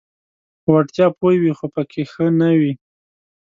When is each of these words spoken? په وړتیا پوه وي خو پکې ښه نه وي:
په 0.61 0.69
وړتیا 0.75 1.05
پوه 1.17 1.33
وي 1.41 1.51
خو 1.57 1.65
پکې 1.73 2.03
ښه 2.11 2.25
نه 2.39 2.49
وي: 2.59 2.73